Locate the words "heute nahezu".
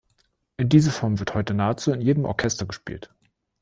1.35-1.91